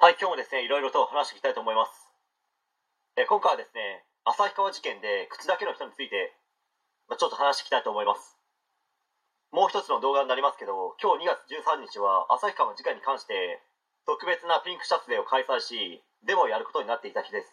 [0.00, 1.92] はい、今日もですね、いろいろと話していきたいと思います。
[3.20, 6.32] え今回はですね、旭川事件で口だけの人について、
[7.04, 8.40] まあ、ちょっと話していきたいと思います。
[9.52, 13.60] もう一つの動画になりますけど、今日2月13日は旭川の事件に関して、
[14.08, 17.52] 特別なピンクシャツデーを開催し、デモをやることになっていた日です。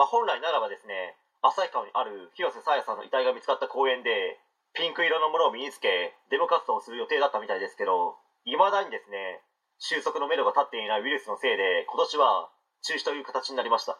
[0.00, 4.40] まあ、本来ならばですね、旭川にある広瀬沙耶さんの遺体が見つかった公園で、
[4.72, 8.16] ピンク色のものを身につけ、デモ活動をする予定だったみたいですけど、
[8.48, 9.44] 未だにですね、
[9.82, 12.54] 収束のめどが立っていないウイルスのせいで、今年は
[12.86, 13.98] 中止という形になりました。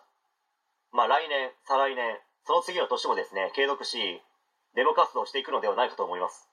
[0.95, 4.23] まあ来年、再来年、その次の年もですね、継続し、
[4.79, 6.47] デモ活動をしていくのではないかと思います。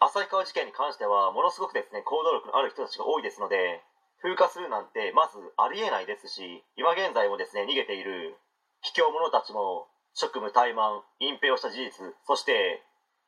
[0.00, 3.84] 旭川事件に関しては、ものすごくですね、行動力のある人たちが多いですので、
[4.24, 8.40] 風化するなんてまずありえないですし、今現在もですね、逃げている
[8.80, 11.92] 卑怯者たちも、職務怠慢、隠蔽をした事実、
[12.24, 12.80] そして、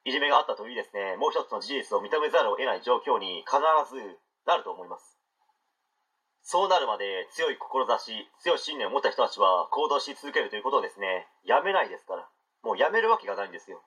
[0.05, 3.61] いじめがあったというですね、もう一つの事実を認めざるを得ない状況に必
[3.93, 5.19] ずなると思います。
[6.43, 12.29] そうなるまで強い志、強い信念を持った人たちは行動し続けるということをですね、やめないですから。
[12.63, 13.83] もうやめるわけがないんですよ。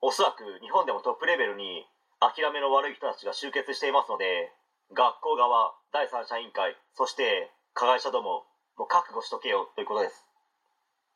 [0.00, 1.86] おそらく日本でもトップレベルに
[2.18, 4.52] 諦めの悪い人たちが集結していますので、
[4.92, 8.46] 学校側、第三者委員会、そして加害者ども、
[8.76, 10.26] もう覚悟しとけよということです。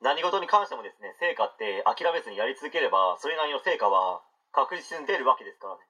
[0.02, 5.80] 何事に関してもですね、成果って諦めずにやり続ければ、それなりの成果は確実に出るわけですからね。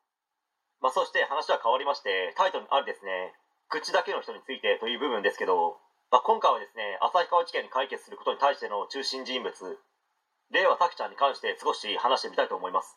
[0.80, 3.32] まあ、そして話は変わりまして、タイトルにあるですね、
[3.68, 9.52] 口だけの人についてという部分ですけど、まあ、今回はですね、旭川事件に解決することに対しての中心人物、
[10.50, 12.96] 令和拓ちゃんに関して少し話してみたいと思います。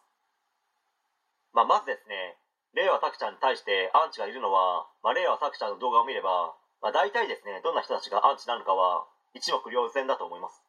[1.54, 2.38] まあ、まずですね、
[2.74, 10.62] 令和拓ちゃんに対してアンチがいるのは、まあ、令和拓ちゃんの動画を見れば、まあ、大体ですね、どんな人たちがアンチなのかは一目瞭然だと思います。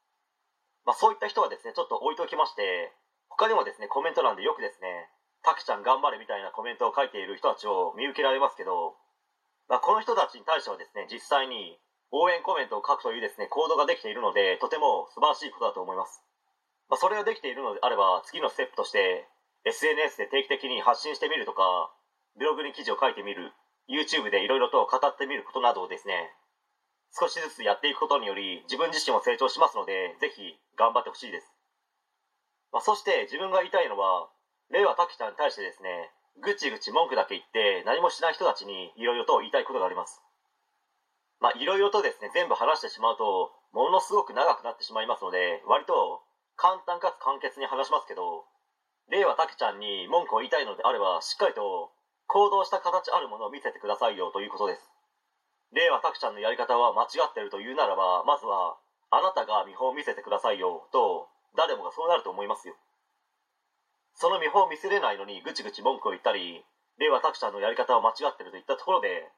[0.86, 2.92] まあ、そういった人はですね、ちょっと置いておきまして、
[3.28, 5.08] 他にもですね、コメント欄でよくですね、
[5.42, 8.96] タクちゃん頑張れみたいなコメントを書いている人たちを見受けられますけど、
[9.68, 11.78] まあ、この人たちに対してはですね、実際に
[12.10, 16.22] 応援コメントを書くというですね、行動ができているので、とても素晴らしいことだと思います。
[16.90, 19.28] まあ、それができているのであれば、次のステップとして、
[19.64, 21.94] SNS で定期的に発信してみるとか、
[22.36, 23.52] ブログに記事を書いてみる、
[23.88, 26.34] YouTube でいろいろと語ってみることなどをですね、
[27.14, 31.52] 少しずつやっていくことにより、自分自身も成長しますので、ぜひ頑張ってほしいです。
[32.72, 34.30] まあ、そして自分が言いたいのは、
[34.70, 36.10] 令和拓ちゃんに対してですね、
[36.40, 40.22] ぐちぐち文句だけ言って何もしない人たちにいろいろと言いたいことがあります。
[41.40, 46.22] まあいろいろとですね、全部話してしまうと、ものすごく長くなってしまいますので、割と
[46.56, 48.44] 簡単かつ簡潔に話しますけど、
[49.08, 51.90] 令和拓ちゃんに文句を言いたいのであれば、しっかりと
[52.26, 54.92] 行動した形あるものを見せてくださいよということです。
[55.72, 58.76] 令和拓ちゃんのやり方は間違ってるというならば、まずは、
[59.10, 62.76] あなたが見本を見せてくださいよと、誰もがそうなると思いますよ。
[64.20, 66.60] その見本を見せれないのにぐちぐち文句を言ったり、
[67.00, 69.32] 令和拓ちゃんのやり方は間違ってるといったところで、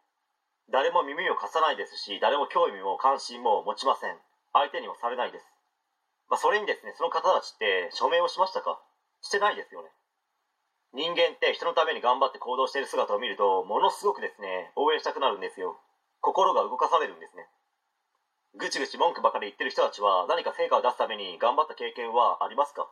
[0.74, 4.18] 誰も耳を貸さないですし、誰も興味も関心も持ちません。
[4.50, 5.46] 相手にもされないです。
[6.26, 8.82] まあ、それにですね、その方たちって署名をしましたか？
[9.22, 9.94] してないですよね。
[10.90, 15.78] 人間って人のために頑張って行動している姿を見ると、ものすごくですね、応援したくなるんですよ。
[16.18, 17.46] 心が動かされるんですね。
[18.58, 22.90] ぐちぐち文句ばかり言ってる人たちは何か成果を出すために頑張った経験はありますか？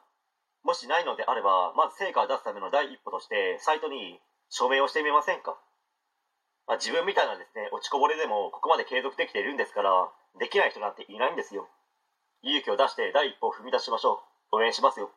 [0.63, 5.59] もしないのであれば、まず成果を出すための第一歩として、サイトに署名をしてみませんか、
[6.67, 11.69] まあ、自分みたいなですね、落ちこぼれでもここまで継続できているんですから、できない人なんていないんですよ。
[12.43, 14.23] 勇気を出して第一歩を踏み出しましょ
[14.53, 14.57] う。
[14.57, 15.11] 応援しますよ。